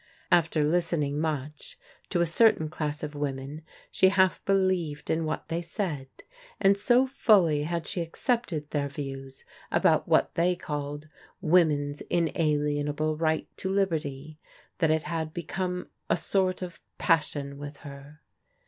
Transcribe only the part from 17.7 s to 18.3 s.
her.